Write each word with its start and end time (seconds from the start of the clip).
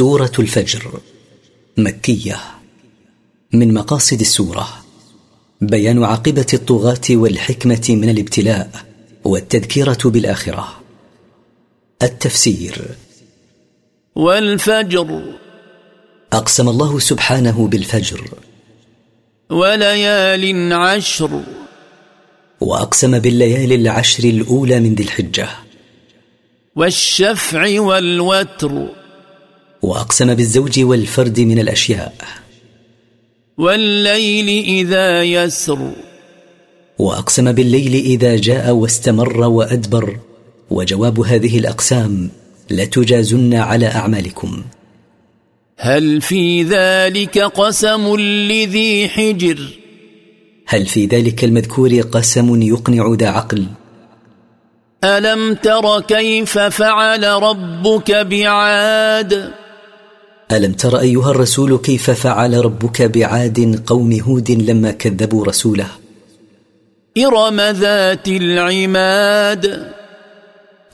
سورة 0.00 0.32
الفجر 0.38 1.00
مكية. 1.76 2.40
من 3.52 3.74
مقاصد 3.74 4.20
السورة 4.20 4.68
بيان 5.60 6.04
عاقبة 6.04 6.46
الطغاة 6.54 7.00
والحكمة 7.10 7.86
من 7.88 8.08
الابتلاء 8.08 8.70
والتذكرة 9.24 9.98
بالآخرة. 10.04 10.80
التفسير. 12.02 12.84
والفجر. 14.14 15.22
أقسم 16.32 16.68
الله 16.68 16.98
سبحانه 16.98 17.68
بالفجر. 17.68 18.30
وليال 19.50 20.72
عشر. 20.72 21.40
وأقسم 22.60 23.18
بالليالي 23.18 23.74
العشر 23.74 24.24
الأولى 24.24 24.80
من 24.80 24.94
ذي 24.94 25.02
الحجة. 25.02 25.48
والشفع 26.76 27.80
والوتر. 27.80 28.99
وأقسم 29.82 30.34
بالزوج 30.34 30.80
والفرد 30.80 31.40
من 31.40 31.58
الأشياء. 31.58 32.14
والليل 33.58 34.64
إذا 34.64 35.22
يسر. 35.22 35.92
وأقسم 36.98 37.52
بالليل 37.52 37.94
إذا 37.94 38.36
جاء 38.36 38.70
واستمر 38.70 39.40
وأدبر. 39.40 40.18
وجواب 40.70 41.20
هذه 41.20 41.58
الأقسام 41.58 42.30
لتجازن 42.70 43.54
على 43.54 43.86
أعمالكم. 43.86 44.62
هل 45.76 46.20
في 46.20 46.62
ذلك 46.62 47.38
قسم 47.38 48.16
لذي 48.16 49.08
حجر؟ 49.08 49.58
هل 50.66 50.86
في 50.86 51.06
ذلك 51.06 51.44
المذكور 51.44 52.00
قسم 52.00 52.62
يقنع 52.62 53.14
ذا 53.18 53.28
عقل؟ 53.28 53.66
ألم 55.04 55.54
تر 55.54 56.00
كيف 56.00 56.58
فعل 56.58 57.24
ربك 57.24 58.10
بعاد؟ 58.10 59.50
ألم 60.52 60.72
تر 60.72 61.00
أيها 61.00 61.30
الرسول 61.30 61.78
كيف 61.78 62.10
فعل 62.10 62.64
ربك 62.64 63.02
بعاد 63.02 63.82
قوم 63.86 64.20
هود 64.20 64.50
لما 64.50 64.90
كذبوا 64.90 65.44
رسوله؟ 65.44 65.86
إرم 67.18 67.60
ذات 67.60 68.28
العماد. 68.28 69.92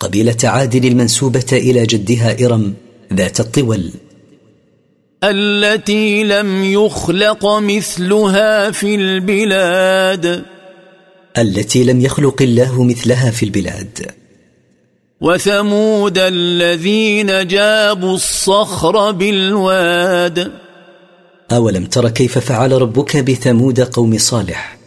قبيلة 0.00 0.36
عاد 0.44 0.74
المنسوبة 0.74 1.46
إلى 1.52 1.86
جدها 1.86 2.46
إرم 2.46 2.74
ذات 3.12 3.40
الطول. 3.40 3.90
التي 5.24 6.24
لم 6.24 6.64
يخلق 6.64 7.46
مثلها 7.46 8.70
في 8.70 8.94
البلاد. 8.94 10.44
التي 11.38 11.84
لم 11.84 12.00
يخلق 12.00 12.42
الله 12.42 12.84
مثلها 12.84 13.30
في 13.30 13.42
البلاد. 13.42 14.10
وثمود 15.20 16.18
الذين 16.18 17.46
جابوا 17.46 18.14
الصخر 18.14 19.10
بالواد. 19.10 20.52
أولم 21.52 21.84
تر 21.86 22.08
كيف 22.08 22.38
فعل 22.38 22.72
ربك 22.72 23.16
بثمود 23.16 23.80
قوم 23.80 24.18
صالح 24.18 24.78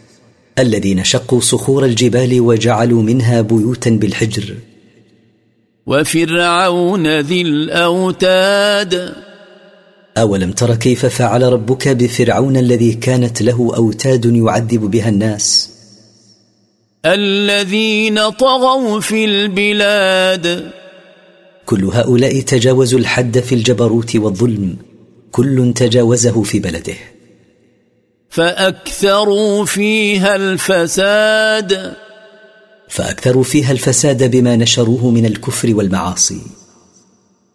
الذين 0.58 1.04
شقوا 1.04 1.40
صخور 1.40 1.84
الجبال 1.84 2.40
وجعلوا 2.40 3.02
منها 3.02 3.40
بيوتا 3.40 3.90
بالحجر؟ 3.90 4.54
وفرعون 5.86 7.20
ذي 7.20 7.42
الأوتاد. 7.42 9.14
أولم 10.18 10.52
تر 10.52 10.74
كيف 10.74 11.06
فعل 11.06 11.42
ربك 11.42 11.88
بفرعون 11.88 12.56
الذي 12.56 12.94
كانت 12.94 13.42
له 13.42 13.72
أوتاد 13.76 14.24
يعذب 14.24 14.80
بها 14.80 15.08
الناس؟ 15.08 15.70
الذين 17.06 18.30
طغوا 18.30 19.00
في 19.00 19.24
البلاد. 19.24 20.70
كل 21.66 21.84
هؤلاء 21.84 22.40
تجاوزوا 22.40 22.98
الحد 22.98 23.38
في 23.38 23.54
الجبروت 23.54 24.16
والظلم 24.16 24.76
كل 25.30 25.72
تجاوزه 25.76 26.42
في 26.42 26.58
بلده. 26.58 26.94
فأكثروا 28.30 29.64
فيها 29.64 30.36
الفساد. 30.36 31.94
فأكثروا 32.88 33.42
فيها 33.42 33.72
الفساد 33.72 34.30
بما 34.30 34.56
نشروه 34.56 35.10
من 35.10 35.26
الكفر 35.26 35.74
والمعاصي. 35.74 36.40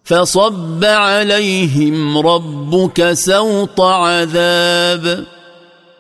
فصب 0.04 0.84
عليهم 0.84 2.18
ربك 2.18 3.14
سوط 3.14 3.82
عذاب. 3.82 5.35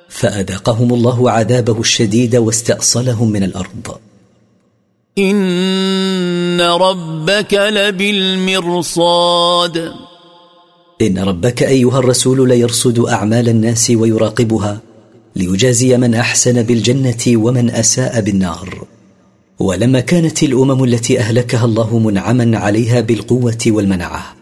فأذاقهم 0.09 0.93
الله 0.93 1.31
عذابه 1.31 1.79
الشديد 1.79 2.35
واستأصلهم 2.35 3.31
من 3.31 3.43
الأرض. 3.43 3.97
إن 5.17 6.61
ربك 6.61 7.53
لبالمرصاد. 7.53 8.97
إن 11.01 11.17
ربك 11.17 11.63
أيها 11.63 11.99
الرسول 11.99 12.49
ليرصد 12.49 12.99
أعمال 12.99 13.49
الناس 13.49 13.89
ويراقبها 13.89 14.81
ليجازي 15.35 15.97
من 15.97 16.15
أحسن 16.15 16.63
بالجنة 16.63 17.23
ومن 17.27 17.69
أساء 17.69 18.21
بالنار. 18.21 18.87
ولما 19.59 19.99
كانت 19.99 20.43
الأمم 20.43 20.83
التي 20.83 21.19
أهلكها 21.19 21.65
الله 21.65 21.99
منعما 21.99 22.57
عليها 22.57 23.01
بالقوة 23.01 23.57
والمنعة 23.67 24.35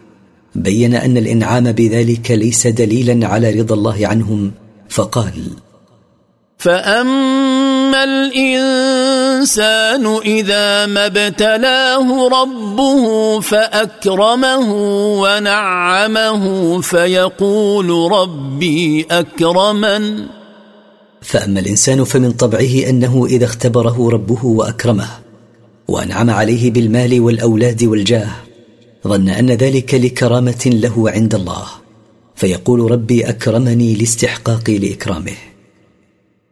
بين 0.54 0.94
أن 0.94 1.16
الإنعام 1.16 1.72
بذلك 1.72 2.30
ليس 2.30 2.66
دليلا 2.66 3.26
على 3.28 3.50
رضا 3.50 3.74
الله 3.74 4.06
عنهم 4.06 4.52
فقال 4.94 5.32
فاما 6.58 8.04
الانسان 8.04 10.06
اذا 10.24 10.86
ما 10.86 11.06
ابتلاه 11.06 12.28
ربه 12.28 13.40
فاكرمه 13.40 14.72
ونعمه 15.22 16.44
فيقول 16.80 18.12
ربي 18.12 19.06
اكرمن. 19.10 20.26
فاما 21.22 21.60
الانسان 21.60 22.04
فمن 22.04 22.32
طبعه 22.32 22.88
انه 22.88 23.26
اذا 23.26 23.44
اختبره 23.44 24.10
ربه 24.10 24.46
واكرمه 24.46 25.08
وانعم 25.88 26.30
عليه 26.30 26.70
بالمال 26.70 27.20
والاولاد 27.20 27.84
والجاه 27.84 28.30
ظن 29.08 29.28
ان 29.28 29.50
ذلك 29.50 29.94
لكرامه 29.94 30.62
له 30.66 31.10
عند 31.10 31.34
الله. 31.34 31.83
فيقول 32.34 32.90
ربي 32.90 33.28
أكرمني 33.28 33.94
لاستحقاقي 33.94 34.78
لإكرامه. 34.78 35.36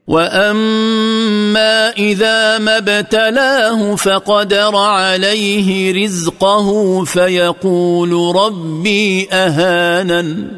وأما 0.06 1.90
إذا 1.90 2.58
ما 2.58 2.78
ابتلاه 2.78 3.94
فقدر 3.96 4.76
عليه 4.76 6.04
رزقه 6.04 7.04
فيقول 7.04 8.36
ربي 8.36 9.28
أهانن. 9.32 10.48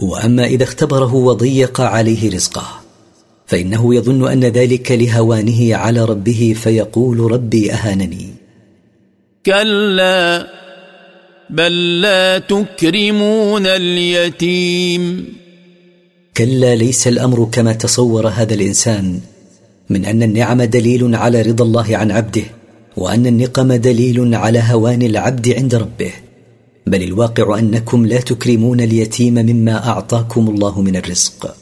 وأما 0.00 0.44
إذا 0.46 0.64
اختبره 0.64 1.14
وضيق 1.14 1.80
عليه 1.80 2.34
رزقه 2.34 2.80
فإنه 3.46 3.94
يظن 3.94 4.28
أن 4.30 4.44
ذلك 4.44 4.92
لهوانه 4.92 5.76
على 5.76 6.04
ربه 6.04 6.54
فيقول 6.62 7.32
ربي 7.32 7.72
أهانني. 7.72 8.34
كلا. 9.46 10.65
بل 11.50 12.00
لا 12.00 12.38
تكرمون 12.38 13.66
اليتيم. 13.66 15.34
كلا 16.36 16.74
ليس 16.74 17.08
الأمر 17.08 17.48
كما 17.52 17.72
تصور 17.72 18.28
هذا 18.28 18.54
الإنسان 18.54 19.20
من 19.90 20.04
أن 20.04 20.22
النعم 20.22 20.62
دليل 20.62 21.14
على 21.14 21.42
رضا 21.42 21.64
الله 21.64 21.96
عن 21.96 22.10
عبده 22.10 22.42
وأن 22.96 23.26
النقم 23.26 23.72
دليل 23.72 24.34
على 24.34 24.58
هوان 24.58 25.02
العبد 25.02 25.48
عند 25.48 25.74
ربه. 25.74 26.12
بل 26.86 27.02
الواقع 27.02 27.58
أنكم 27.58 28.06
لا 28.06 28.20
تكرمون 28.20 28.80
اليتيم 28.80 29.34
مما 29.34 29.88
أعطاكم 29.88 30.48
الله 30.50 30.82
من 30.82 30.96
الرزق. 30.96 31.56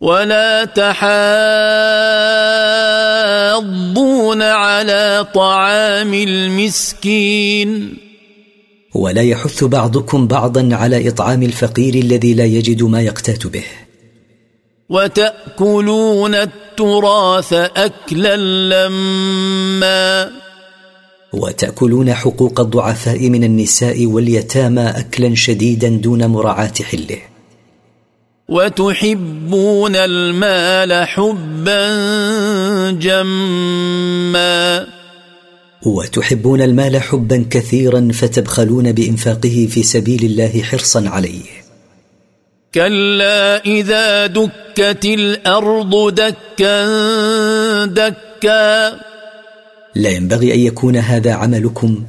ولا 0.00 0.64
تحاضون 0.64 1.22
على 4.42 5.26
طعام 5.34 6.14
المسكين. 6.14 8.03
ولا 8.94 9.22
يحث 9.22 9.64
بعضكم 9.64 10.26
بعضا 10.26 10.68
على 10.72 11.08
إطعام 11.08 11.42
الفقير 11.42 11.94
الذي 11.94 12.34
لا 12.34 12.44
يجد 12.44 12.82
ما 12.82 13.02
يقتات 13.02 13.46
به. 13.46 13.64
وتأكلون 14.88 16.34
التراث 16.34 17.52
اكلا 17.52 18.36
لما 18.36 20.30
وتأكلون 21.32 22.14
حقوق 22.14 22.60
الضعفاء 22.60 23.28
من 23.28 23.44
النساء 23.44 24.06
واليتامى 24.06 24.82
اكلا 24.82 25.34
شديدا 25.34 25.88
دون 25.88 26.26
مراعاة 26.26 26.72
حله. 26.82 27.18
وتحبون 28.48 29.96
المال 29.96 31.08
حبا 31.08 31.90
جما. 32.90 34.86
وتحبون 35.86 36.62
المال 36.62 37.02
حبا 37.02 37.46
كثيرا 37.50 38.08
فتبخلون 38.12 38.92
بإنفاقه 38.92 39.68
في 39.70 39.82
سبيل 39.82 40.24
الله 40.24 40.62
حرصا 40.62 41.08
عليه. 41.08 41.42
كلا 42.74 43.64
إذا 43.64 44.26
دكت 44.26 45.04
الأرض 45.04 46.14
دكا 46.14 47.84
دكا. 47.84 48.88
لا 49.94 50.10
ينبغي 50.10 50.54
أن 50.54 50.58
يكون 50.58 50.96
هذا 50.96 51.32
عملكم. 51.32 52.04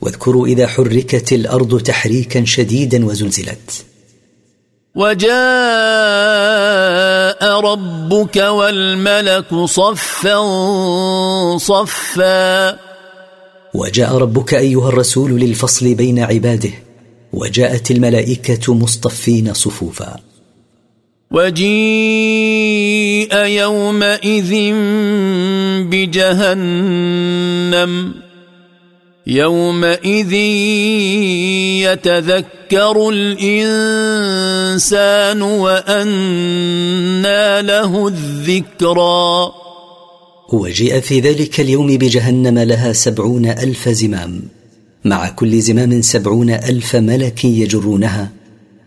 واذكروا 0.00 0.46
إذا 0.46 0.66
حركت 0.66 1.32
الأرض 1.32 1.80
تحريكا 1.80 2.44
شديدا 2.44 3.06
وزلزلت. 3.06 3.84
وجاء 4.94 5.30
ربك 7.60 8.36
والملك 8.36 9.54
صفا 9.54 10.38
صفا. 11.56 12.85
وجاء 13.76 14.16
ربك 14.16 14.54
أيها 14.54 14.88
الرسول 14.88 15.40
للفصل 15.40 15.94
بين 15.94 16.18
عباده 16.18 16.70
وجاءت 17.32 17.90
الملائكة 17.90 18.74
مصطفين 18.74 19.54
صفوفا. 19.54 20.16
وجيء 21.30 21.76
يومئذ 23.36 24.72
بجهنم 25.90 27.34
يومئذ 29.26 30.32
يتذكر 31.82 33.08
الإنسان 33.08 34.22
وأنى 35.42 36.62
له 37.62 38.08
الذكرى. 38.08 39.65
وجيء 40.52 41.00
في 41.00 41.20
ذلك 41.20 41.60
اليوم 41.60 41.86
بجهنم 41.86 42.58
لها 42.58 42.92
سبعون 42.92 43.46
ألف 43.46 43.88
زمام. 43.88 44.42
مع 45.04 45.28
كل 45.28 45.60
زمام 45.60 46.02
سبعون 46.02 46.50
ألف 46.50 46.96
ملك 46.96 47.44
يجرونها. 47.44 48.32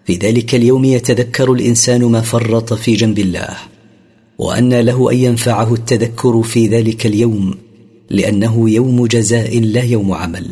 في 0.05 0.15
ذلك 0.15 0.55
اليوم 0.55 0.85
يتذكر 0.85 1.53
الإنسان 1.53 2.05
ما 2.05 2.21
فرط 2.21 2.73
في 2.73 2.93
جنب 2.93 3.19
الله. 3.19 3.57
وأن 4.37 4.73
له 4.73 5.11
أن 5.11 5.17
ينفعه 5.17 5.73
التذكر 5.73 6.41
في 6.43 6.67
ذلك 6.67 7.05
اليوم 7.05 7.55
لأنه 8.09 8.69
يوم 8.69 9.05
جزاء 9.05 9.59
لا 9.59 9.83
يوم 9.83 10.11
عمل. 10.11 10.47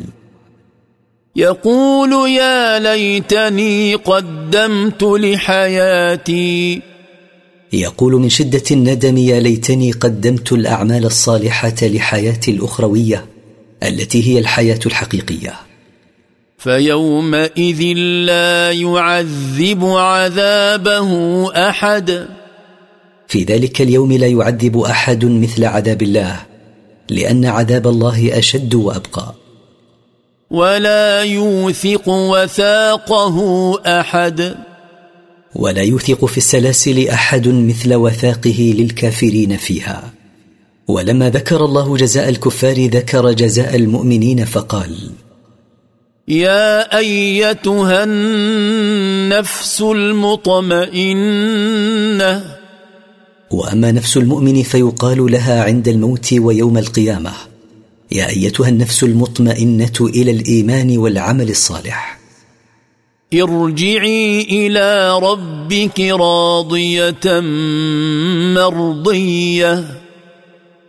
يقول 1.35 2.29
يا 2.29 2.79
ليتني 2.79 3.95
قدمت 3.95 5.03
لحياتي 5.03 6.81
يقول 7.73 8.13
من 8.13 8.29
شدة 8.29 8.63
الندم 8.71 9.17
يا 9.17 9.39
ليتني 9.39 9.91
قدمت 9.91 10.53
الأعمال 10.53 11.05
الصالحه 11.05 11.75
لحياتي 11.81 12.51
الأخروية 12.51 13.25
التي 13.83 14.27
هي 14.27 14.39
الحياة 14.39 14.79
الحقيقية. 14.85 15.53
فيومئذ 16.57 17.81
لا 18.25 18.71
يعذب 18.71 19.85
عذابه 19.85 21.11
أحد. 21.69 22.27
في 23.27 23.43
ذلك 23.43 23.81
اليوم 23.81 24.13
لا 24.13 24.27
يعذب 24.27 24.77
أحد 24.77 25.25
مثل 25.25 25.65
عذاب 25.65 26.01
الله 26.01 26.39
لأن 27.09 27.45
عذاب 27.45 27.87
الله 27.87 28.37
أشد 28.37 28.75
وأبقى. 28.75 29.33
ولا 30.51 31.23
يوثق 31.23 32.09
وثاقه 32.09 33.79
أحد. 33.99 34.55
ولا 35.57 35.81
يوثق 35.81 36.25
في 36.25 36.37
السلاسل 36.37 37.07
أحد 37.07 37.47
مثل 37.47 37.93
وثاقه 37.93 38.73
للكافرين 38.77 39.57
فيها. 39.57 40.13
ولما 40.87 41.29
ذكر 41.29 41.65
الله 41.65 41.97
جزاء 41.97 42.29
الكفار 42.29 42.85
ذكر 42.85 43.31
جزاء 43.31 43.75
المؤمنين 43.75 44.45
فقال 44.45 45.11
يا 46.27 46.97
أيتها 46.97 48.03
النفس 48.03 49.81
المطمئنة. 49.81 51.15
وأما 53.51 53.91
نفس 53.91 54.17
المؤمن 54.17 54.63
فيقال 54.63 55.31
لها 55.31 55.63
عند 55.63 55.87
الموت 55.87 56.33
ويوم 56.33 56.77
القيامة. 56.77 57.31
يا 58.11 58.29
أيتها 58.29 58.69
النفس 58.69 59.03
المطمئنة 59.03 59.93
إلى 60.01 60.31
الإيمان 60.31 60.97
والعمل 60.97 61.49
الصالح. 61.49 62.16
ارجعي 63.33 64.41
إلى 64.41 65.19
ربك 65.19 65.99
راضية 65.99 67.39
مرضية. 68.55 70.01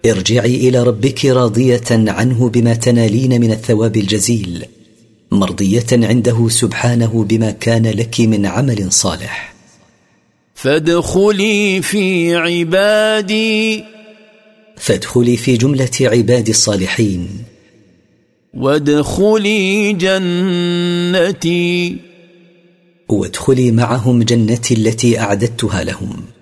ارجعي 0.07 0.69
إلى 0.69 0.83
ربك 0.83 1.25
راضية 1.25 1.85
عنه 1.91 2.49
بما 2.49 2.75
تنالين 2.75 3.41
من 3.41 3.53
الثواب 3.53 3.97
الجزيل 3.97 4.65
مرضية 5.31 5.87
عنده 5.93 6.49
سبحانه 6.49 7.25
بما 7.29 7.51
كان 7.51 7.87
لك 7.87 8.21
من 8.21 8.47
عمل 8.47 8.93
صالح. 8.93 9.55
فادخلي 10.55 11.83
في 11.83 12.37
عبادي. 12.37 13.85
فادخلي 14.77 15.37
في 15.37 15.57
جملة 15.57 15.91
عباد 16.01 16.49
الصالحين. 16.49 17.29
وادخلي 18.55 19.93
جنتي. 19.93 21.97
وادخلي 23.09 23.73
معهم 23.73 24.23
جنتي 24.23 24.75
التي 24.75 25.21
أعددتها 25.21 25.85
لهم. 25.85 26.38